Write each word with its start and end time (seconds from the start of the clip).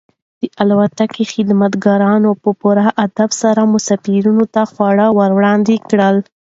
د 0.41 0.43
الوتکې 0.61 1.23
خدمتګارانو 1.33 2.31
په 2.43 2.49
پوره 2.59 2.87
ادب 3.05 3.29
سره 3.41 3.61
مسافرانو 3.73 4.43
ته 4.53 4.61
خواړه 4.71 5.05
وړاندې 5.35 5.75
کړل. 5.89 6.17